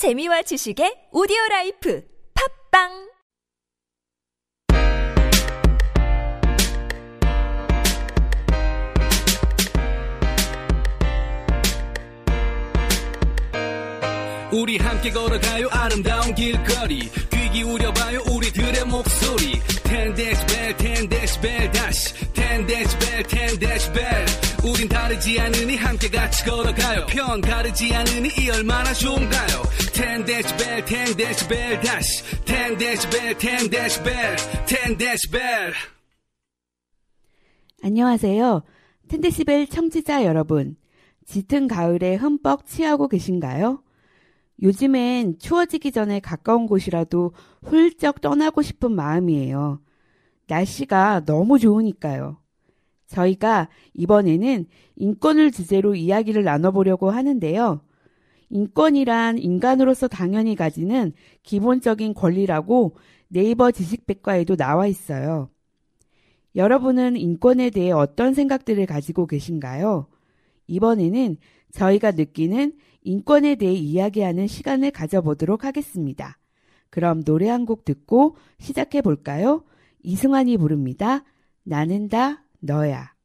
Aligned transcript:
재미와 0.00 0.40
지식의 0.40 1.12
오디오 1.12 1.36
Life 1.50 2.02
팟빵! 2.32 3.10
우리 14.54 14.78
함께 14.78 15.10
걸어가요. 15.10 15.68
아름다운 15.70 16.34
길거리. 16.34 17.10
귀 17.28 17.50
기울여 17.52 17.89
봐요 18.10 18.20
우리들의 18.28 18.84
목소리. 18.86 19.60
10데시벨 19.86 20.76
10데시벨 20.76 21.72
다시. 21.72 22.14
10데시벨 22.34 23.22
10데시벨. 23.24 24.64
우린 24.64 24.88
다르지 24.88 25.38
않으니 25.38 25.76
함께 25.76 26.08
같이 26.08 26.44
걸어가요. 26.44 27.06
편 27.06 27.40
가르지 27.40 27.94
않으니 27.94 28.28
이 28.36 28.50
얼마나 28.50 28.92
좋은가요? 28.92 29.62
10데시벨 29.92 30.84
10데시벨 30.84 31.80
다시. 31.86 32.24
10데시벨 32.44 33.38
10데시벨. 33.38 34.36
10데시벨. 34.66 35.72
안녕하세요. 37.82 38.62
텐데시벨 39.08 39.68
청취자 39.68 40.24
여러분. 40.24 40.76
짙은 41.26 41.68
가을에 41.68 42.16
흠뻑 42.16 42.66
취하고 42.66 43.06
계신가요? 43.06 43.84
요즘엔 44.62 45.38
추워지기 45.38 45.92
전에 45.92 46.20
가까운 46.20 46.66
곳이라도 46.66 47.32
훌쩍 47.62 48.20
떠나고 48.20 48.62
싶은 48.62 48.92
마음이에요. 48.92 49.80
날씨가 50.48 51.24
너무 51.24 51.58
좋으니까요. 51.58 52.38
저희가 53.06 53.68
이번에는 53.94 54.66
인권을 54.96 55.50
주제로 55.50 55.94
이야기를 55.94 56.44
나눠보려고 56.44 57.10
하는데요. 57.10 57.80
인권이란 58.50 59.38
인간으로서 59.38 60.08
당연히 60.08 60.56
가지는 60.56 61.12
기본적인 61.42 62.14
권리라고 62.14 62.96
네이버 63.28 63.70
지식백과에도 63.70 64.56
나와 64.56 64.86
있어요. 64.86 65.50
여러분은 66.56 67.16
인권에 67.16 67.70
대해 67.70 67.92
어떤 67.92 68.34
생각들을 68.34 68.84
가지고 68.86 69.26
계신가요? 69.26 70.06
이번에는 70.66 71.36
저희가 71.70 72.12
느끼는 72.12 72.72
인권에 73.02 73.54
대해 73.56 73.72
이야기하는 73.72 74.46
시간을 74.46 74.90
가져보도록 74.90 75.64
하겠습니다. 75.64 76.38
그럼 76.90 77.22
노래 77.22 77.48
한 77.48 77.64
곡 77.66 77.84
듣고 77.84 78.36
시작해 78.58 79.00
볼까요? 79.00 79.64
이승환이 80.02 80.56
부릅니다. 80.56 81.24
나는 81.62 82.08
다 82.08 82.44
너야. 82.60 83.19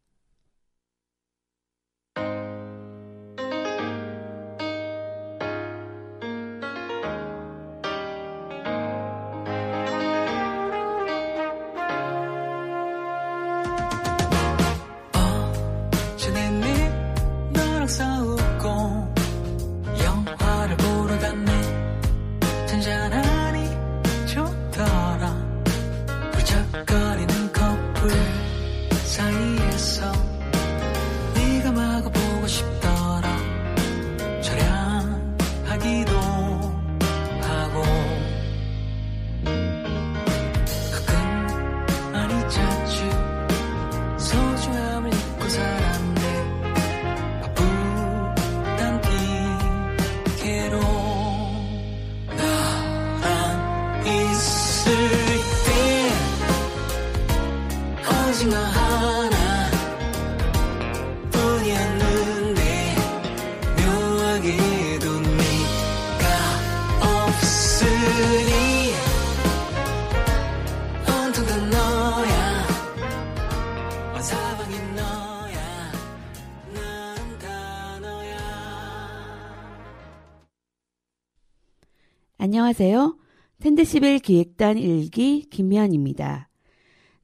안녕하세요. 82.77 83.17
텐데시벨 83.61 84.19
기획단 84.19 84.75
1기 84.75 85.49
김미연입니다. 85.49 86.49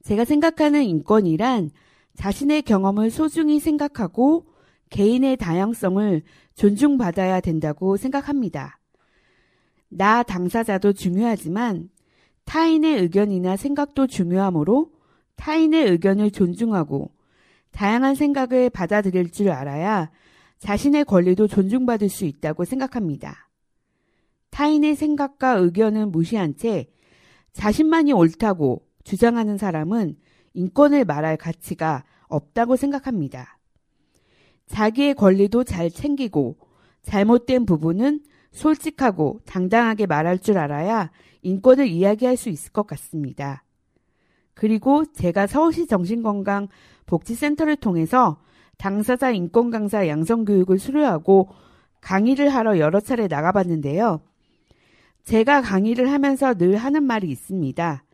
제가 0.02 0.24
생각하는 0.24 0.82
인권이란 0.82 1.70
자신의 2.14 2.62
경험을 2.62 3.10
소중히 3.10 3.60
생각하고 3.60 4.46
개인의 4.88 5.36
다양성을 5.36 6.22
존중받아야 6.54 7.40
된다고 7.40 7.98
생각합니다. 7.98 8.78
나 9.90 10.22
당사자도 10.22 10.94
중요하지만 10.94 11.90
타인의 12.46 13.02
의견이나 13.02 13.56
생각도 13.56 14.06
중요하므로 14.06 14.90
타인의 15.36 15.90
의견을 15.90 16.30
존중하고 16.30 17.10
다양한 17.72 18.14
생각을 18.14 18.70
받아들일 18.70 19.30
줄 19.30 19.50
알아야 19.50 20.10
자신의 20.60 21.04
권리도 21.04 21.46
존중받을 21.46 22.08
수 22.08 22.24
있다고 22.24 22.64
생각합니다. 22.64 23.51
타인의 24.52 24.96
생각과 24.96 25.54
의견은 25.54 26.12
무시한 26.12 26.56
채 26.56 26.86
자신만이 27.52 28.12
옳다고 28.12 28.86
주장하는 29.02 29.56
사람은 29.56 30.16
인권을 30.52 31.04
말할 31.06 31.38
가치가 31.38 32.04
없다고 32.28 32.76
생각합니다. 32.76 33.58
자기의 34.66 35.14
권리도 35.14 35.64
잘 35.64 35.90
챙기고 35.90 36.58
잘못된 37.02 37.66
부분은 37.66 38.20
솔직하고 38.52 39.40
당당하게 39.46 40.06
말할 40.06 40.38
줄 40.38 40.58
알아야 40.58 41.10
인권을 41.40 41.88
이야기할 41.88 42.36
수 42.36 42.50
있을 42.50 42.72
것 42.72 42.86
같습니다. 42.86 43.64
그리고 44.52 45.06
제가 45.14 45.46
서울시 45.46 45.86
정신건강 45.86 46.68
복지센터를 47.06 47.76
통해서 47.76 48.38
당사자 48.76 49.30
인권 49.30 49.70
강사 49.70 50.06
양성 50.08 50.44
교육을 50.44 50.78
수료하고 50.78 51.48
강의를 52.02 52.50
하러 52.50 52.78
여러 52.78 53.00
차례 53.00 53.28
나가봤는데요. 53.28 54.20
제가 55.24 55.62
강의를 55.62 56.10
하면서 56.10 56.54
늘 56.54 56.76
하는 56.76 57.04
말이 57.04 57.30
있습니다. 57.30 58.04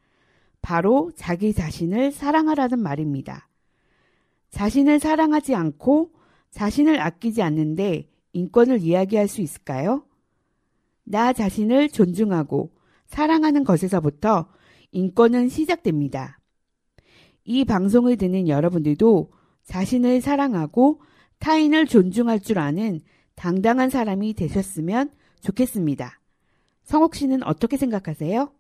바로 0.61 1.11
자기 1.17 1.53
자신을 1.53 2.13
사랑하라는 2.13 2.79
말입니다. 2.81 3.49
자신을 4.51 4.99
사랑하지 4.99 5.55
않고 5.55 6.13
자신을 6.51 7.01
아끼지 7.01 7.43
않는데 7.43 8.09
인권을 8.33 8.81
이야기할 8.81 9.29
수 9.29 9.41
있을까요? 9.41 10.05
나 11.05 11.33
자신을 11.33 11.89
존중하고 11.89 12.73
사랑하는 13.07 13.65
것에서부터 13.65 14.49
인권은 14.93 15.49
시작됩니다. 15.49 16.39
이 17.45 17.65
방송을 17.65 18.17
듣는 18.17 18.49
여러분들도 18.49 19.33
자신을 19.65 20.21
사랑하고 20.21 21.01
타인을 21.39 21.87
존중할 21.87 22.41
줄 22.41 22.59
아는 22.59 23.01
당당한 23.35 23.91
사람이 23.91 24.35
되셨으면 24.35 25.11
좋겠습니다. 25.41 26.18
성옥 26.89 27.17
씨는 27.17 27.43
어떻게 27.43 27.77
생각하세요? 27.77 28.51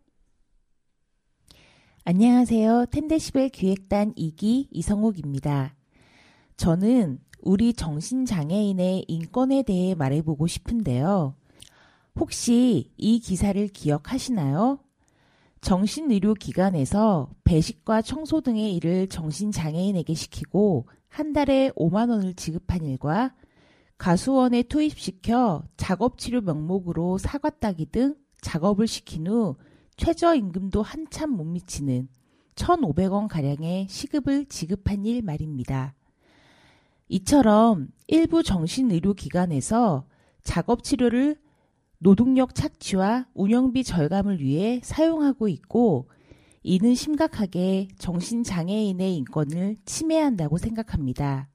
안녕하세요. 2.04 2.84
텐데시벨 2.90 3.48
기획단 3.48 4.12
2기 4.16 4.69
이성욱입니다. 4.70 5.75
저는 6.58 7.20
우리 7.40 7.72
정신장애인의 7.72 9.06
인권에 9.08 9.62
대해 9.62 9.94
말해보고 9.94 10.46
싶은데요. 10.46 11.36
혹시 12.16 12.92
이 12.98 13.19
기사를 13.19 13.66
기억하시나요? 13.69 14.81
정신의료기관에서 15.62 17.31
배식과 17.44 18.02
청소 18.02 18.42
등의 18.42 18.74
일을 18.74 19.08
정신장애인에게 19.08 20.12
시키고 20.12 20.86
한 21.08 21.32
달에 21.32 21.70
5만원을 21.70 22.36
지급한 22.36 22.84
일과 22.84 23.34
가수원에 23.98 24.62
투입시켜 24.62 25.64
작업치료 25.76 26.40
명목으로 26.40 27.18
사과 27.18 27.50
따기 27.50 27.86
등 27.86 28.14
작업을 28.40 28.86
시킨 28.86 29.26
후 29.26 29.56
최저임금도 29.96 30.82
한참 30.82 31.30
못 31.30 31.44
미치는 31.44 32.08
1,500원 32.54 33.28
가량의 33.28 33.88
시급을 33.88 34.46
지급한 34.46 35.04
일 35.04 35.22
말입니다. 35.22 35.94
이처럼 37.08 37.88
일부 38.06 38.42
정신의료기관에서 38.42 40.06
작업 40.42 40.84
치료를 40.84 41.36
노동력 41.98 42.54
착취와 42.54 43.26
운영비 43.34 43.82
절감을 43.82 44.40
위해 44.40 44.80
사용하고 44.84 45.48
있고 45.48 46.08
이는 46.62 46.94
심각하게 46.94 47.88
정신장애인의 47.98 49.16
인권을 49.16 49.76
침해한다고 49.84 50.58
생각합니다. 50.58 51.48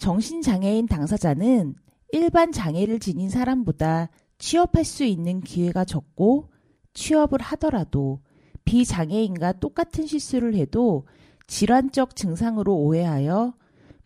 정신장애인 0.00 0.86
당사자는 0.86 1.74
일반 2.12 2.52
장애를 2.52 2.98
지닌 2.98 3.28
사람보다 3.28 4.08
취업할 4.38 4.82
수 4.82 5.04
있는 5.04 5.42
기회가 5.42 5.84
적고 5.84 6.48
취업을 6.94 7.40
하더라도 7.42 8.20
비장애인과 8.64 9.60
똑같은 9.60 10.06
실수를 10.06 10.54
해도 10.54 11.06
질환적 11.46 12.16
증상으로 12.16 12.74
오해하여 12.76 13.52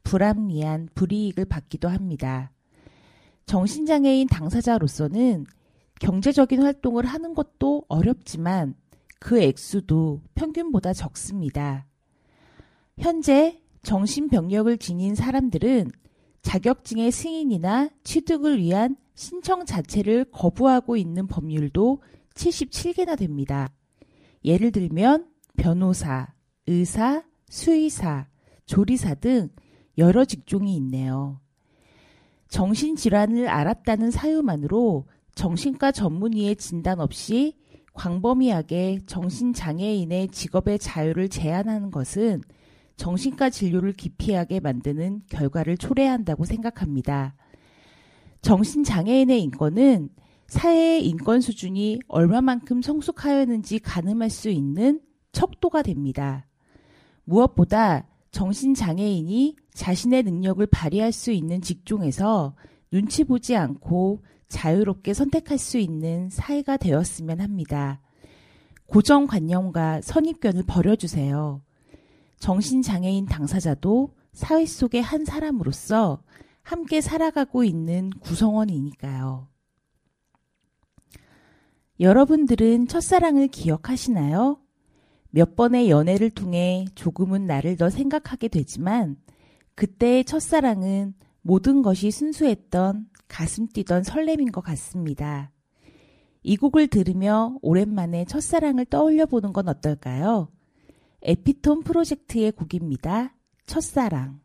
불합리한 0.02 0.88
불이익을 0.96 1.44
받기도 1.44 1.88
합니다. 1.88 2.50
정신장애인 3.46 4.26
당사자로서는 4.26 5.46
경제적인 6.00 6.60
활동을 6.60 7.06
하는 7.06 7.34
것도 7.34 7.84
어렵지만 7.86 8.74
그 9.20 9.40
액수도 9.40 10.22
평균보다 10.34 10.92
적습니다. 10.92 11.86
현재 12.98 13.63
정신병력을 13.84 14.76
지닌 14.78 15.14
사람들은 15.14 15.90
자격증의 16.42 17.12
승인이나 17.12 17.90
취득을 18.02 18.58
위한 18.58 18.96
신청 19.14 19.64
자체를 19.64 20.26
거부하고 20.32 20.96
있는 20.96 21.26
법률도 21.26 22.02
77개나 22.34 23.16
됩니다. 23.16 23.70
예를 24.44 24.72
들면 24.72 25.28
변호사, 25.56 26.34
의사, 26.66 27.22
수의사, 27.48 28.26
조리사 28.66 29.14
등 29.14 29.48
여러 29.96 30.24
직종이 30.24 30.74
있네요. 30.76 31.40
정신질환을 32.48 33.48
알았다는 33.48 34.10
사유만으로 34.10 35.06
정신과 35.34 35.92
전문의의 35.92 36.56
진단 36.56 37.00
없이 37.00 37.56
광범위하게 37.94 39.00
정신장애인의 39.06 40.28
직업의 40.28 40.78
자유를 40.78 41.28
제한하는 41.28 41.90
것은 41.90 42.42
정신과 42.96 43.50
진료를 43.50 43.92
기피하게 43.92 44.60
만드는 44.60 45.22
결과를 45.28 45.76
초래한다고 45.76 46.44
생각합니다. 46.44 47.34
정신장애인의 48.42 49.42
인권은 49.42 50.10
사회의 50.46 51.06
인권 51.06 51.40
수준이 51.40 52.00
얼마만큼 52.08 52.82
성숙하였는지 52.82 53.78
가늠할 53.80 54.30
수 54.30 54.50
있는 54.50 55.00
척도가 55.32 55.82
됩니다. 55.82 56.46
무엇보다 57.24 58.06
정신장애인이 58.30 59.56
자신의 59.72 60.22
능력을 60.24 60.64
발휘할 60.66 61.12
수 61.12 61.32
있는 61.32 61.60
직종에서 61.62 62.54
눈치 62.90 63.24
보지 63.24 63.56
않고 63.56 64.22
자유롭게 64.48 65.14
선택할 65.14 65.58
수 65.58 65.78
있는 65.78 66.28
사회가 66.30 66.76
되었으면 66.76 67.40
합니다. 67.40 68.00
고정관념과 68.86 70.02
선입견을 70.02 70.64
버려주세요. 70.66 71.62
정신장애인 72.38 73.26
당사자도 73.26 74.14
사회 74.32 74.66
속의 74.66 75.02
한 75.02 75.24
사람으로서 75.24 76.22
함께 76.62 77.00
살아가고 77.00 77.64
있는 77.64 78.10
구성원이니까요. 78.20 79.48
여러분들은 82.00 82.88
첫사랑을 82.88 83.48
기억하시나요? 83.48 84.58
몇 85.30 85.56
번의 85.56 85.90
연애를 85.90 86.30
통해 86.30 86.86
조금은 86.94 87.46
나를 87.46 87.76
더 87.76 87.90
생각하게 87.90 88.48
되지만 88.48 89.16
그때의 89.74 90.24
첫사랑은 90.24 91.14
모든 91.42 91.82
것이 91.82 92.10
순수했던 92.10 93.08
가슴 93.28 93.68
뛰던 93.68 94.02
설렘인 94.02 94.52
것 94.52 94.60
같습니다. 94.62 95.50
이 96.42 96.56
곡을 96.56 96.88
들으며 96.88 97.58
오랜만에 97.62 98.24
첫사랑을 98.26 98.84
떠올려 98.86 99.26
보는 99.26 99.52
건 99.52 99.68
어떨까요? 99.68 100.48
에피톤 101.24 101.82
프로젝트의 101.82 102.52
곡입니다. 102.52 103.34
첫사랑. 103.66 104.43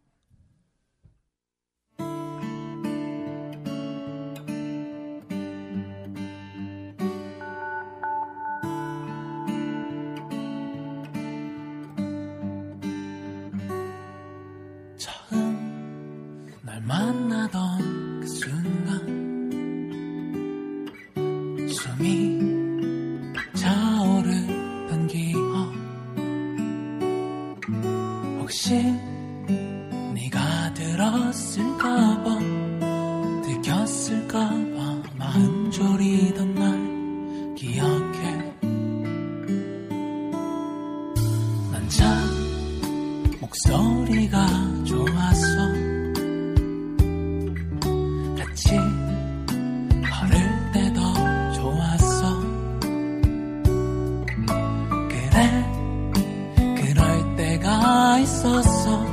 있었어 58.30 59.04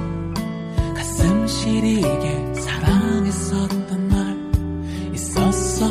가슴 0.95 1.47
시리게 1.47 2.55
사랑했었던 2.55 4.09
날 4.09 5.15
있었어 5.15 5.87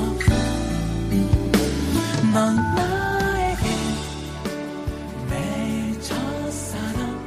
넌 2.32 2.56
나에게 2.56 3.64
매일 5.30 6.02
첫사랑 6.02 7.18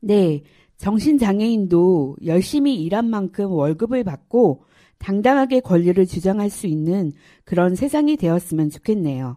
네, 0.00 0.42
정신장애인도 0.76 2.16
열심히 2.24 2.76
일한 2.76 3.10
만큼 3.10 3.50
월급을 3.50 4.04
받고 4.04 4.64
당당하게 4.98 5.60
권리를 5.60 6.06
주장할 6.06 6.48
수 6.48 6.68
있는 6.68 7.12
그런 7.44 7.74
세상이 7.74 8.16
되었으면 8.16 8.70
좋겠네요. 8.70 9.36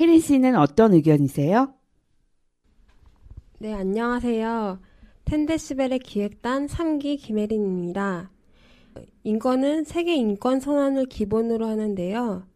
혜린 0.00 0.20
씨는 0.20 0.56
어떤 0.56 0.94
의견이세요? 0.94 1.77
네, 3.60 3.74
안녕하세요. 3.74 4.78
텐데시벨의 5.24 5.98
기획단 5.98 6.68
3기 6.68 7.18
김혜린입니다. 7.18 8.30
인권은 9.24 9.82
세계 9.82 10.14
인권 10.14 10.60
선언을 10.60 11.06
기본으로 11.06 11.66
하는데요. 11.66 12.46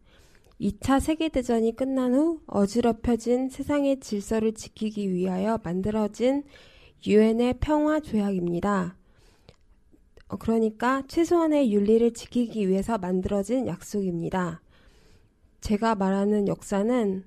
2차 0.61 1.01
세계대전이 1.01 1.75
끝난 1.75 2.13
후 2.13 2.39
어지럽혀진 2.47 3.49
세상의 3.49 3.99
질서를 3.99 4.53
지키기 4.53 5.13
위하여 5.13 5.59
만들어진 5.61 6.43
유엔의 7.05 7.55
평화 7.59 7.99
조약입니다. 7.99 8.95
어, 10.29 10.37
그러니까 10.37 11.03
최소한의 11.09 11.73
윤리를 11.73 12.13
지키기 12.13 12.69
위해서 12.69 12.97
만들어진 12.97 13.67
약속입니다. 13.67 14.61
제가 15.59 15.95
말하는 15.95 16.47
역사는 16.47 17.25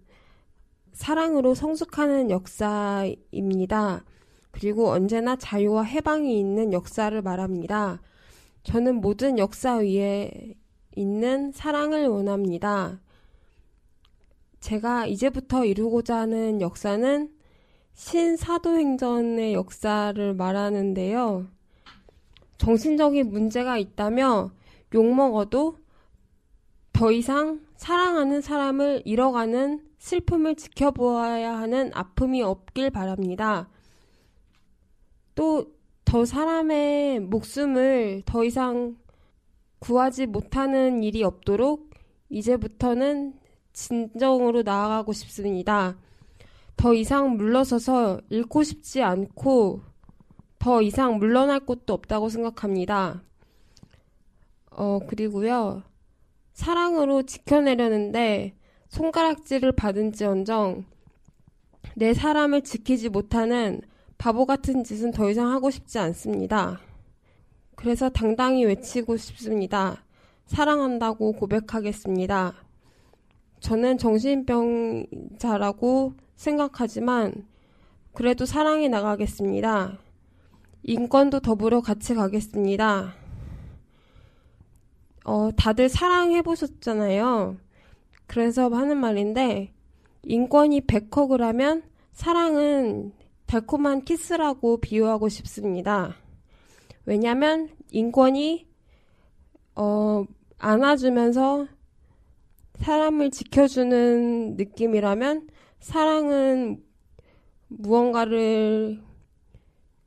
사랑으로 0.97 1.55
성숙하는 1.55 2.31
역사입니다. 2.31 4.03
그리고 4.51 4.89
언제나 4.89 5.37
자유와 5.37 5.83
해방이 5.83 6.39
있는 6.39 6.73
역사를 6.73 7.21
말합니다. 7.21 8.01
저는 8.63 9.03
모든 9.03 9.39
역사 9.39 9.77
위에 9.77 10.55
있는 10.97 11.53
사랑을 11.53 12.09
원합니다. 12.09 12.99
제가 14.61 15.07
이제부터 15.07 15.67
이루고자 15.67 16.17
하는 16.17 16.63
역사는 16.63 17.31
신사도행전의 17.93 19.53
역사를 19.53 20.35
말하는데요. 20.35 21.47
정신적인 22.57 23.31
문제가 23.31 23.77
있다며 23.77 24.51
욕먹어도 24.95 25.77
더 26.95 27.13
이상 27.13 27.61
사랑하는 27.77 28.41
사람을 28.41 29.03
잃어가는 29.05 29.86
슬픔을 29.99 30.57
지켜보아야 30.57 31.59
하는 31.59 31.91
아픔이 31.95 32.43
없길 32.43 32.91
바랍니다. 32.91 33.69
또 35.35 35.77
더 36.07 36.25
사람의 36.25 37.19
목숨을 37.19 38.23
더 38.25 38.45
이상 38.45 38.97
구하지 39.81 40.27
못하는 40.27 41.03
일이 41.03 41.25
없도록 41.25 41.91
이제부터는 42.31 43.35
진정으로 43.73 44.63
나아가고 44.63 45.13
싶습니다. 45.13 45.99
더 46.77 46.95
이상 46.95 47.37
물러서서 47.37 48.21
잃고 48.31 48.63
싶지 48.63 49.03
않고 49.03 49.83
더 50.61 50.81
이상 50.81 51.19
물러날 51.19 51.59
곳도 51.61 51.93
없다고 51.93 52.29
생각합니다. 52.29 53.25
어, 54.71 55.01
그리고요. 55.09 55.83
사랑으로 56.53 57.25
지켜내려는데 57.25 58.56
손가락질을 58.89 59.73
받은지언정 59.73 60.85
내 61.95 62.15
사람을 62.15 62.63
지키지 62.63 63.09
못하는 63.09 63.81
바보 64.19 64.47
같은 64.47 64.85
짓은 64.85 65.13
더 65.13 65.31
이상 65.31 65.51
하고 65.51 65.71
싶지 65.71 65.99
않습니다. 65.99 66.81
그래서 67.75 68.09
당당히 68.09 68.65
외치고 68.65 69.17
싶습니다. 69.17 70.03
사랑한다고 70.47 71.33
고백하겠습니다. 71.33 72.55
저는 73.61 73.99
정신병자라고 73.99 75.07
생각하지만 76.37 77.47
그래도 78.13 78.47
사랑해 78.47 78.89
나가겠습니다. 78.89 79.99
인권도 80.85 81.41
더불어 81.41 81.81
같이 81.81 82.15
가겠습니다. 82.15 83.15
어, 85.25 85.51
다들 85.57 85.89
사랑해 85.89 86.43
보셨잖아요. 86.43 87.57
그래서 88.27 88.69
하는 88.69 88.97
말인데 88.99 89.73
인권이 90.25 90.83
100허그라면 90.83 91.83
사랑은 92.13 93.13
달콤한 93.47 94.05
키스라고 94.05 94.79
비유하고 94.81 95.29
싶습니다. 95.29 96.17
왜냐면 97.05 97.69
인권이 97.91 98.67
어, 99.77 100.25
안아주면서 100.59 101.69
사람을 102.77 103.31
지켜주는 103.31 104.57
느낌이라면 104.57 105.49
사랑은 105.81 106.83
무언가를 107.69 109.01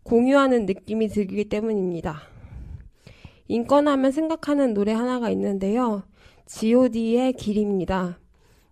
공유하는 0.04 0.66
느낌이 0.66 1.08
들기 1.08 1.46
때문입니다. 1.46 2.22
인권하면 3.48 4.12
생각하는 4.12 4.74
노래 4.74 4.92
하나가 4.94 5.30
있는데요. 5.30 6.04
God의 6.50 7.34
길입니다. 7.34 8.20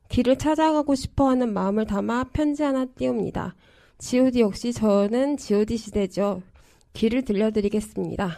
길을 0.09 0.37
찾아가고 0.37 0.95
싶어 0.95 1.29
하는 1.29 1.53
마음을 1.53 1.85
담아 1.85 2.31
편지 2.33 2.63
하나 2.63 2.85
띄웁니다. 2.85 3.55
god 3.99 4.39
역시 4.39 4.73
저는 4.73 5.37
god 5.37 5.77
시대죠. 5.77 6.41
길을 6.93 7.23
들려드리겠습니다. 7.23 8.37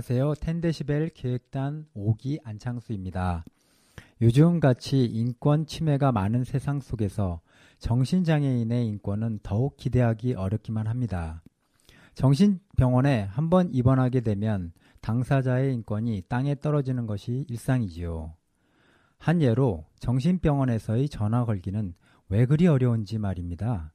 안녕하세요. 0.00 0.34
텐데시벨 0.36 1.10
기획단 1.10 1.84
5기 1.94 2.38
안창수입니다. 2.42 3.44
요즘같이 4.22 5.04
인권 5.04 5.66
침해가 5.66 6.10
많은 6.10 6.44
세상 6.44 6.80
속에서 6.80 7.42
정신장애인의 7.80 8.86
인권은 8.86 9.40
더욱 9.42 9.76
기대하기 9.76 10.36
어렵기만 10.36 10.86
합니다. 10.86 11.42
정신병원에 12.14 13.24
한번 13.24 13.68
입원하게 13.74 14.22
되면 14.22 14.72
당사자의 15.02 15.74
인권이 15.74 16.22
땅에 16.30 16.54
떨어지는 16.54 17.06
것이 17.06 17.44
일상이지요. 17.50 18.32
한 19.18 19.42
예로 19.42 19.84
정신병원에서의 19.98 21.10
전화 21.10 21.44
걸기는 21.44 21.92
왜 22.30 22.46
그리 22.46 22.66
어려운지 22.68 23.18
말입니다. 23.18 23.92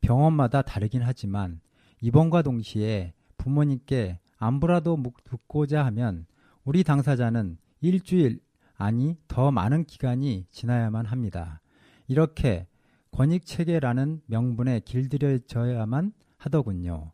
병원마다 0.00 0.62
다르긴 0.62 1.02
하지만 1.02 1.60
입원과 2.00 2.42
동시에 2.42 3.12
부모님께 3.36 4.18
안부라도 4.40 4.96
묻고자 4.96 5.84
하면 5.86 6.26
우리 6.64 6.82
당사자는 6.82 7.58
일주일 7.80 8.40
아니 8.74 9.16
더 9.28 9.50
많은 9.50 9.84
기간이 9.84 10.46
지나야만 10.50 11.04
합니다. 11.04 11.60
이렇게 12.08 12.66
권익 13.12 13.44
체계라는 13.44 14.22
명분에 14.26 14.80
길들여져야만 14.80 16.12
하더군요. 16.38 17.12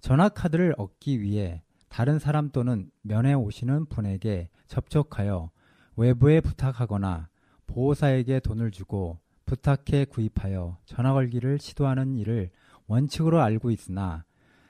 전화카드를 0.00 0.74
얻기 0.76 1.22
위해 1.22 1.62
다른 1.88 2.18
사람 2.18 2.50
또는 2.50 2.90
면회 3.00 3.32
오시는 3.32 3.86
분에게 3.86 4.50
접촉하여 4.66 5.50
외부에 5.96 6.40
부탁하거나 6.40 7.28
보호사에게 7.66 8.40
돈을 8.40 8.70
주고 8.72 9.18
부탁해 9.46 10.04
구입하여 10.04 10.76
전화 10.84 11.14
걸기를 11.14 11.58
시도하는 11.58 12.14
일을 12.16 12.50
원칙으로 12.86 13.40
알고 13.40 13.70
있으나 13.70 14.24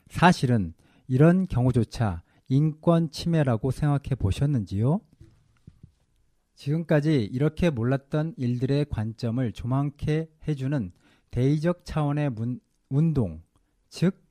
사실은 0.09 0.75
이런 1.09 1.47
경우조차 1.47 2.23
인권 2.49 3.11
침해라고 3.11 3.71
생각해 3.71 4.15
보셨는지요? 4.19 5.01
지금까지 6.55 7.25
이렇게 7.25 7.71
몰랐던 7.71 8.35
일들의 8.37 8.87
관점을 8.91 9.53
조망케 9.53 10.29
해주는 10.47 10.93
대의적 11.31 11.85
차원의 11.85 12.31
문- 12.31 12.61
운동, 12.91 13.43
즉 13.89 14.23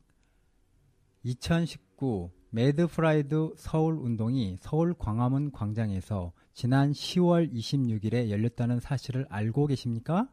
2019 1.23 2.31
Mad 2.49 2.87
Pride 2.87 3.53
서울 3.57 3.95
운동이 3.95 4.57
서울 4.59 4.93
광화문 4.93 5.51
광장에서 5.51 6.31
지난 6.53 6.91
10월 6.91 7.51
26일에 7.53 8.29
열렸다는 8.29 8.79
사실을 8.79 9.25
알고 9.29 9.67
계십니까? 9.67 10.29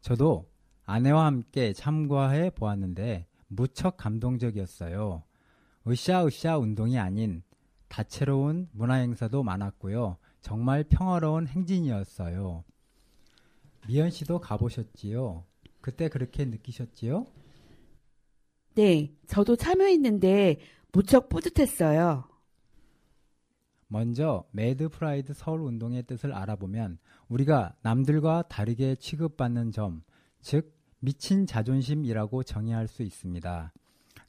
저도 0.00 0.48
아내와 0.84 1.26
함께 1.26 1.72
참가해 1.72 2.50
보았는데 2.50 3.26
무척 3.48 3.96
감동적이었어요. 3.96 5.22
으쌰으쌰 5.88 6.58
운동이 6.58 6.98
아닌 6.98 7.42
다채로운 7.88 8.68
문화 8.72 8.94
행사도 8.94 9.42
많았고요. 9.42 10.18
정말 10.40 10.84
평화로운 10.84 11.46
행진이었어요. 11.46 12.64
미연 13.88 14.10
씨도 14.10 14.40
가보셨지요? 14.40 15.44
그때 15.80 16.08
그렇게 16.08 16.44
느끼셨지요? 16.44 17.26
네, 18.74 19.12
저도 19.26 19.56
참여했는데 19.56 20.60
무척 20.92 21.28
뿌듯했어요. 21.28 22.28
먼저 23.88 24.44
Mad 24.52 24.90
Pride 24.90 25.32
서울 25.32 25.62
운동의 25.62 26.02
뜻을 26.04 26.32
알아보면 26.32 26.98
우리가 27.28 27.74
남들과 27.80 28.42
다르게 28.48 28.94
취급받는 28.96 29.72
점, 29.72 30.02
즉 30.40 30.76
미친 31.00 31.46
자존심이라고 31.46 32.42
정의할 32.42 32.86
수 32.86 33.02
있습니다. 33.02 33.72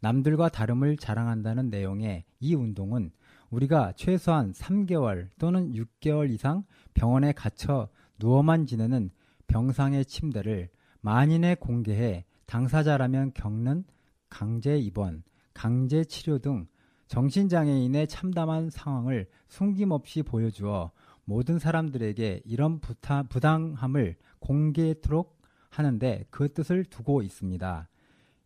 남들과 0.02 0.50
다름을 0.50 0.98
자랑한다는 0.98 1.70
내용의 1.70 2.24
이 2.40 2.56
운동은 2.56 3.12
우리가 3.50 3.94
최소한 3.96 4.52
3개월 4.54 5.30
또는 5.40 5.74
6개월 5.74 6.30
이상 6.32 6.64
병원에 6.94 7.32
갇혀 7.32 7.90
누워만 8.20 8.66
지내는 8.66 9.10
병상의 9.48 10.06
침대를 10.06 10.70
만인에 11.02 11.56
공개해 11.56 12.26
당사자라면 12.46 13.34
겪는 13.34 13.84
강제 14.30 14.78
입원, 14.78 15.24
강제 15.54 16.04
치료 16.04 16.40
등 16.40 16.68
정신장애인의 17.08 18.08
참담한 18.08 18.70
상황을 18.70 19.28
숨김없이 19.48 20.22
보여주어 20.22 20.92
모든 21.26 21.58
사람들에게 21.58 22.42
이런 22.46 22.80
부타, 22.80 23.24
부당함을 23.24 24.16
공개토록 24.40 25.40
하는데 25.70 26.26
그 26.30 26.54
뜻을 26.54 26.86
두고 26.86 27.22
있습니다. 27.22 27.88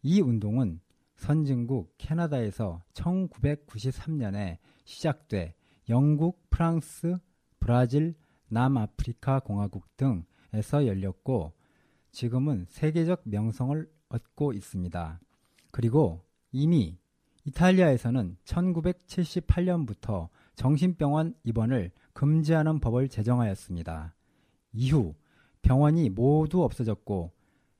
이 0.03 0.21
운동은 0.21 0.79
선진국 1.23 1.95
캐나다에서 1.97 2.83
1993년에 2.95 4.57
시작돼 4.83 5.55
영국, 5.87 6.49
프랑스, 6.49 7.17
브라질, 7.61 8.13
남아프리카 8.49 9.39
공화국 9.39 9.85
등에서 9.95 10.85
열렸고 10.85 11.53
지금은 12.11 12.65
세계적 12.67 13.21
명성을 13.23 13.89
얻고 14.09 14.51
있습니다. 14.51 15.21
그리고 15.71 16.25
이미 16.51 16.97
이탈리아에서는 17.45 18.35
1978년부터 18.43 20.27
정신병원 20.55 21.35
입원을 21.45 21.91
금지하는 22.11 22.81
법을 22.81 23.07
제정하였습니다. 23.07 24.13
이후 24.73 25.15
병원이 25.61 26.09
모두 26.09 26.65
없어졌고 26.65 27.31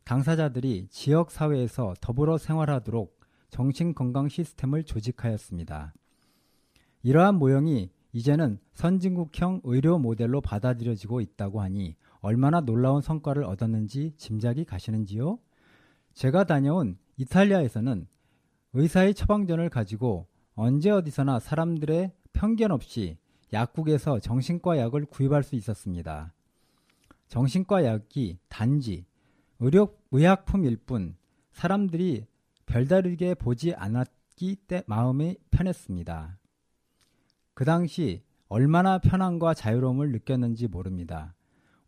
당사자들이 0.06 0.88
지역 0.90 1.30
사회에서 1.30 1.94
더불어 2.00 2.38
생활하도록 2.38 3.12
정신건강 3.54 4.30
시스템을 4.30 4.84
조직하였습니다. 4.84 5.94
이러한 7.04 7.36
모형이 7.36 7.92
이제는 8.12 8.58
선진국형 8.74 9.62
의료 9.64 10.00
모델로 10.00 10.42
받아들여지고 10.42 11.22
있다고 11.22 11.62
하니 11.62 11.96
얼마나 12.22 12.62
놀라운 12.62 13.00
성과를 13.02 13.44
얻었는지 13.44 14.16
짐작이 14.18 14.66
가시는지요? 14.66 15.38
제가 16.16 16.46
다녀온 16.46 16.98
이탈리아에서는 17.18 18.08
의사의 18.74 19.14
처방전을 19.14 19.70
가지고 19.70 20.26
언제 20.56 20.90
어디서나 20.90 21.40
사람들의 21.40 22.12
편견 22.34 22.72
없이 22.72 23.20
약국에서 23.52 24.20
정신과 24.20 24.80
약을 24.80 25.06
구입할 25.06 25.44
수 25.44 25.56
있었습니다. 25.56 26.34
정신과 27.28 27.86
약이 27.86 28.40
단지 28.50 29.06
의료, 29.60 29.96
의약품일 30.10 30.78
뿐 30.88 31.16
사람들이 31.52 32.26
별다르게 32.74 33.36
보지 33.36 33.75
않았기 33.75 34.56
때 34.68 34.82
마음이 34.88 35.38
편했습니다. 35.51 36.39
그 37.53 37.65
당시 37.65 38.24
얼마나 38.48 38.98
편안과 38.98 39.53
자유로움을 39.53 40.12
느꼈는지 40.12 40.68
모릅니다. 40.68 41.36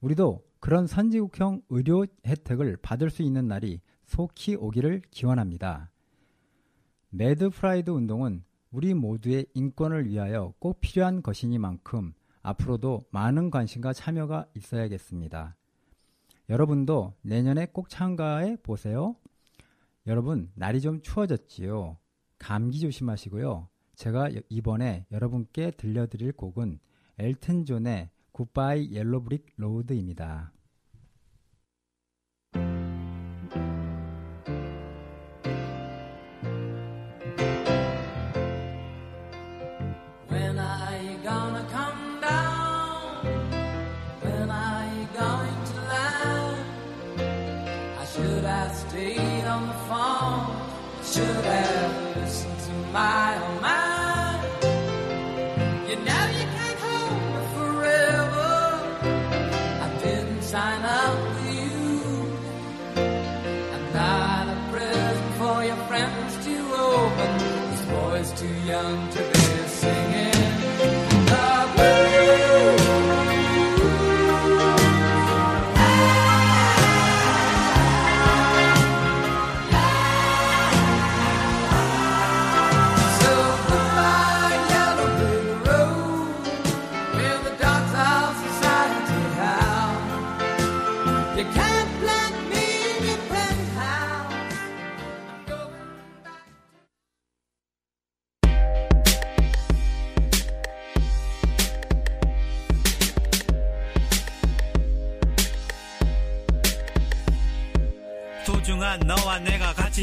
우리도 0.01 0.45
그런 0.59 0.85
선진국형 0.85 1.63
의료 1.69 2.05
혜택을 2.27 2.77
받을 2.83 3.09
수 3.09 3.23
있는 3.23 3.47
날이 3.47 3.81
속히 4.03 4.57
오기를 4.57 5.01
기원합니다. 5.09 5.89
Mad 7.09 7.49
Pride 7.49 7.89
운동은 7.89 8.43
우리 8.69 8.93
모두의 8.93 9.47
인권을 9.55 10.07
위하여 10.07 10.53
꼭 10.59 10.81
필요한 10.81 11.23
것이니만큼 11.23 12.13
앞으로도 12.43 13.05
많은 13.09 13.49
관심과 13.49 13.93
참여가 13.93 14.45
있어야겠습니다. 14.53 15.55
여러분도 16.47 17.15
내년에 17.23 17.65
꼭 17.73 17.89
참가해 17.89 18.57
보세요. 18.57 19.15
여러분, 20.07 20.51
날이 20.53 20.81
좀 20.81 21.01
추워졌지요. 21.01 21.97
감기 22.37 22.79
조심하시고요. 22.79 23.67
제가 23.95 24.29
이번에 24.49 25.07
여러분께 25.11 25.71
들려드릴 25.71 26.33
곡은 26.33 26.79
엘튼 27.17 27.65
존의 27.65 28.09
Goodbye 28.31 28.91
Yellow 28.91 29.25
Brick 29.25 29.53
Road입니다. 29.55 30.51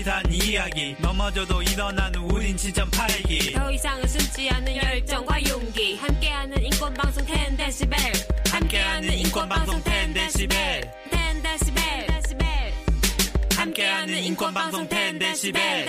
단 0.02 0.22
이야기. 0.32 0.96
넘어져도 0.98 1.62
일어나는 1.62 2.20
우린 2.20 2.56
칠전팔기. 2.57 3.52
더 3.52 3.70
이상은 3.70 4.08
숨지 4.08 4.50
않는 4.50 4.76
열정과 4.76 5.48
용기. 5.48 5.96
함께하는 5.96 6.62
인권방송 6.64 7.24
10데시벨. 7.24 7.96
함께하는 8.52 9.12
인권방송 9.12 9.82
10데시벨. 9.82 10.90
10데시벨. 11.10 12.02
함께하는 13.56 14.18
인권방송 14.24 14.88
10데시벨 14.88 15.86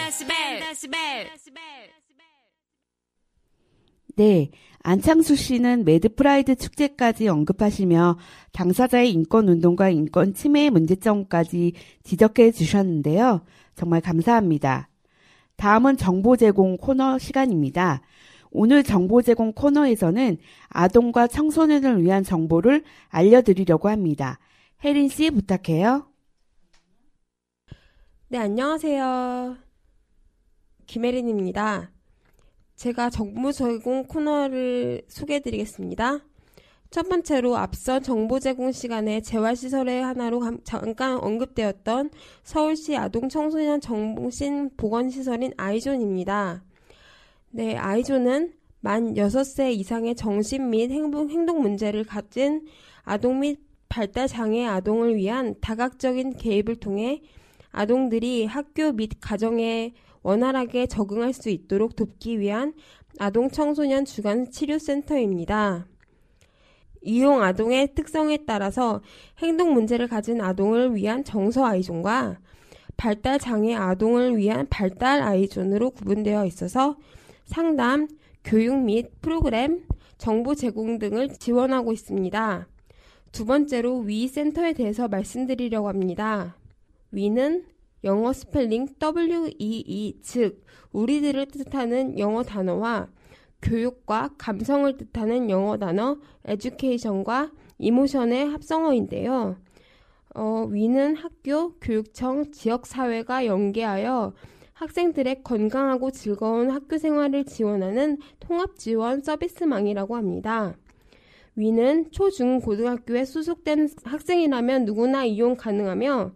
네, 4.15 4.52
안창수 4.84 5.36
씨는 5.36 5.86
Mad 5.86 6.12
Pride 6.12 6.56
축제까지 6.56 7.28
언급하시며 7.28 8.17
당사자의 8.52 9.12
인권 9.12 9.49
운동과 9.49 9.89
인권 9.89 10.36
침해의 10.36 10.69
문제점까지 10.69 11.73
지적해 12.04 12.52
주셨는데요. 12.52 13.43
정말 13.76 14.02
감사합니다. 14.02 14.89
다음은 15.56 15.97
정보 15.97 16.38
제공 16.38 16.78
코너 16.78 17.17
시간입니다. 17.17 18.02
오늘 18.52 18.84
정보 18.84 19.23
제공 19.23 19.52
코너에서는 19.52 20.38
아동과 20.69 21.26
청소년을 21.28 22.04
위한 22.04 22.23
정보를 22.23 22.84
알려드리려고 23.10 23.89
합니다. 23.89 24.38
혜린 24.84 25.10
씨 25.10 25.32
부탁해요. 25.32 26.06
네, 28.28 28.38
안녕하세요. 28.38 29.58
김혜린입니다. 30.86 31.89
제가 32.84 33.10
정보 33.10 33.54
제공 33.54 34.04
코너를 34.04 35.04
소개해 35.08 35.39
드리겠습니다. 35.39 36.19
첫 36.91 37.08
번째로 37.08 37.56
앞서 37.56 38.02
정보 38.02 38.41
제공 38.41 38.74
시간에 38.74 39.22
재활시설의 39.22 40.04
하나로 40.04 40.41
감- 40.41 40.60
잠깐 40.65 41.17
언급되었던 41.17 42.10
서울시 42.43 42.98
아동 42.98 43.30
청소년 43.30 43.80
정신 43.80 44.69
보건시설인 44.76 45.54
아이존입니다. 45.56 46.65
네, 47.52 47.78
아이존은 47.78 48.52
만 48.82 49.13
6세 49.13 49.72
이상의 49.72 50.15
정신 50.15 50.69
및 50.69 50.91
행동, 50.91 51.30
행동 51.30 51.62
문제를 51.62 52.04
가진 52.04 52.67
아동 53.04 53.39
및 53.39 53.60
발달 53.88 54.28
장애 54.28 54.65
아동을 54.65 55.15
위한 55.15 55.56
다각적인 55.62 56.36
개입을 56.36 56.76
통해 56.82 57.22
아동들이 57.72 58.46
학교 58.46 58.91
및 58.91 59.12
가정에 59.22 59.93
원활하게 60.24 60.88
적응할 60.88 61.34
수 61.34 61.50
있도록 61.50 61.96
돕기 61.96 62.40
위한 62.40 62.74
아동 63.20 63.50
청소년 63.50 64.06
주간 64.06 64.50
치료센터입니다. 64.50 65.88
이용 67.02 67.44
아동의 67.44 67.94
특성에 67.96 68.40
따라서 68.48 69.02
행동 69.40 69.74
문제를 69.74 70.08
가진 70.08 70.42
아동을 70.42 70.96
위한 70.96 71.24
정서 71.24 71.66
아이존과 71.66 72.40
발달 72.96 73.40
장애 73.40 73.76
아동을 73.76 74.38
위한 74.38 74.66
발달 74.70 75.22
아이존으로 75.22 75.92
구분되어 75.92 76.46
있어서 76.46 76.96
상담, 77.46 78.08
교육 78.44 78.78
및 78.78 79.12
프로그램, 79.22 79.84
정보 80.18 80.56
제공 80.56 81.00
등을 81.00 81.30
지원하고 81.30 81.92
있습니다. 81.92 82.68
두 83.34 83.46
번째로 83.46 84.00
Wee 84.00 84.28
센터에 84.28 84.74
대해서 84.74 85.08
말씀드리려고 85.08 85.90
합니다. 85.90 86.56
Wee는 87.12 87.66
영어 88.04 88.34
스펠링 88.34 88.88
WEE 89.02 90.20
즉 90.22 90.63
우리들을 90.92 91.46
뜻하는 91.48 92.20
영어 92.20 92.44
단어와 92.44 93.10
교육과 93.62 94.32
감성을 94.38 94.98
뜻하는 94.98 95.50
영어 95.50 95.78
단어 95.78 96.18
education과 96.48 97.52
emotion의 97.80 98.50
합성어인데요. 98.50 99.56
어, 100.36 100.68
위는 100.70 101.16
학교, 101.16 101.74
교육청, 101.80 102.52
지역사회가 102.52 103.46
연계하여 103.46 104.34
학생들의 104.74 105.44
건강하고 105.44 106.12
즐거운 106.12 106.72
학교 106.72 106.98
생활을 106.98 107.46
지원하는 107.46 108.18
통합지원 108.39 109.22
서비스망이라고 109.22 110.16
합니다. 110.16 110.76
위는 111.56 112.12
초, 112.12 112.32
중, 112.32 112.60
고등학교에 112.60 113.26
소속된 113.26 113.89
학생이라면 114.04 114.86
누구나 114.86 115.24
이용 115.24 115.56
가능하며 115.56 116.32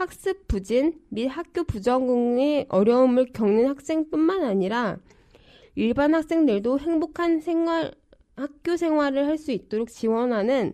학습 0.00 0.48
부진 0.48 0.98
및 1.10 1.26
학교 1.26 1.62
부적응의 1.62 2.68
어려움을 2.70 3.32
겪는 3.34 3.66
학생뿐만 3.68 4.44
아니라 4.44 4.96
일반 5.74 6.14
학생들도 6.14 6.78
행복한 6.78 7.40
생활, 7.40 7.92
학교 8.34 8.78
생활을 8.78 9.26
할 9.26 9.36
수 9.36 9.52
있도록 9.52 9.90
지원하는 9.90 10.72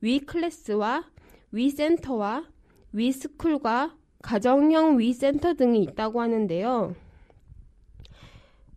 위 0.00 0.20
클래스와 0.20 1.10
위 1.50 1.70
센터와 1.70 2.44
위 2.92 3.10
스쿨과 3.10 3.96
가정형 4.22 5.00
위 5.00 5.12
센터 5.12 5.54
등이 5.54 5.82
있다고 5.82 6.20
하는데요. 6.20 6.94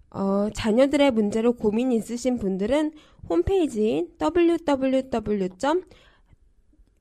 어, 0.10 0.50
자녀들의 0.52 1.12
문제로 1.12 1.54
고민 1.54 1.92
있으신 1.92 2.40
분들은 2.40 2.94
홈페이지인 3.30 4.10
www. 4.20 5.84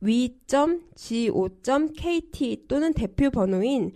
위.go.kt 0.01 1.29
또는 2.69 2.93
대표 2.93 3.31
번호인 3.31 3.93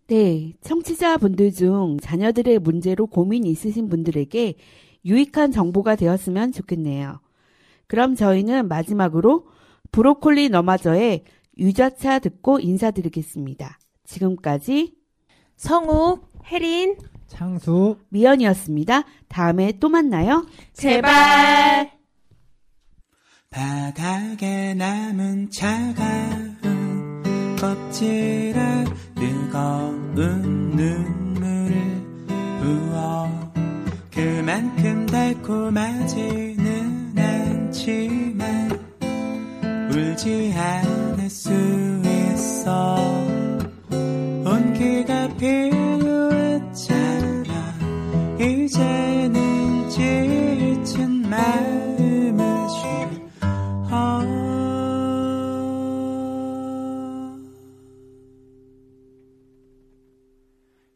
네, 0.09 0.54
청취자분들 0.61 1.52
중 1.52 1.98
자녀들의 2.00 2.59
문제로 2.59 3.06
고민 3.06 3.44
있으신 3.44 3.88
분들에게 3.88 4.54
유익한 5.04 5.52
정보가 5.52 5.96
되었으면 5.96 6.52
좋겠네요. 6.52 7.20
그럼 7.87 8.14
저희는 8.14 8.68
마지막으로 8.68 9.46
브로콜리 9.92 10.48
너마저의 10.48 11.24
유자차 11.61 12.18
듣고 12.18 12.59
인사드리겠습니다. 12.59 13.79
지금까지 14.05 14.94
성우, 15.57 16.20
혜린, 16.46 16.96
창수, 17.29 17.99
미연이었습니다. 18.09 19.05
다음에 19.29 19.73
또 19.79 19.88
만나요. 19.90 20.46
제발. 20.73 21.92
바닥에 23.51 24.75
남은 24.75 25.51
차가운 25.51 26.57
껍질에 27.61 28.85
뜨거운 29.14 30.70
눈물을 30.70 31.75
부어 32.61 33.29
그만큼 34.11 35.07
달콤하지는 35.07 36.59
않지만 37.18 38.70
울지 39.92 40.53
않을 40.57 41.10
수 41.30 41.48
있어. 42.04 42.96
온기가 44.44 45.28
필요했잖아 45.36 46.90
이제는 48.40 49.88
지친 49.88 51.22
마음을 51.30 52.68
쉬어. 52.68 54.22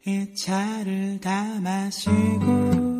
이 0.07 0.35
차를 0.35 1.19
다 1.21 1.59
마시고 1.61 2.94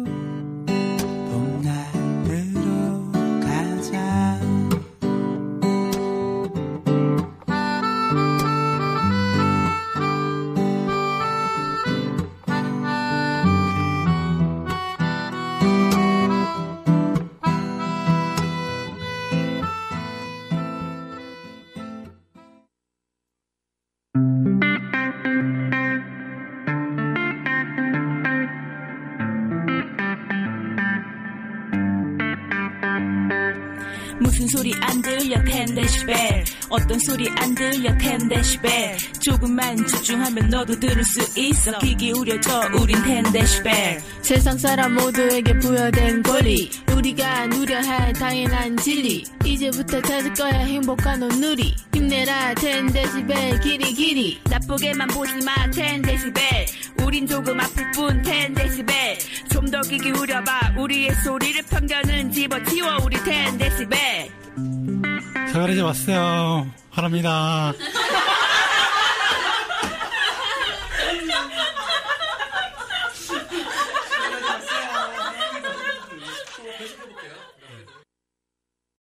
10데시벨. 36.25 36.45
어떤 36.69 36.99
소리 36.99 37.29
안 37.29 37.55
들려 37.55 37.91
10데시벨. 37.97 39.21
조금만 39.21 39.75
집중하면 39.88 40.49
너도 40.49 40.79
들을 40.79 41.03
수 41.03 41.39
있어. 41.39 41.77
귀 41.79 41.95
기울여줘 41.95 42.71
우린 42.79 42.97
10데시벨. 42.97 44.01
세상 44.21 44.57
사람 44.57 44.95
모두에게 44.95 45.57
부여된 45.59 46.23
권리. 46.23 46.69
우리가 46.95 47.47
누려야 47.47 47.81
할 47.81 48.13
당연한 48.13 48.77
진리. 48.77 49.23
이제부터 49.43 50.01
찾을 50.01 50.33
거야 50.33 50.59
행복한 50.59 51.21
온누리. 51.21 51.75
힘내라 51.93 52.53
10데시벨. 52.55 53.61
길이 53.61 53.93
길이. 53.93 54.41
나쁘게만 54.49 55.07
보지 55.09 55.33
마 55.45 55.53
10데시벨. 55.69 56.41
우린 57.03 57.27
조금 57.27 57.59
아플 57.59 57.91
뿐 57.91 58.21
10데시벨. 58.21 59.51
좀더 59.51 59.81
귀 59.81 59.97
기울여봐. 59.97 60.75
우리의 60.77 61.15
소리를 61.23 61.61
편견은 61.63 62.31
집어치워 62.31 62.97
우리 63.03 63.17
10 63.17 64.44
데시벨 65.45 65.53
가을이 65.53 65.81
왔어요. 65.81 66.67
바랍니다. 66.91 67.73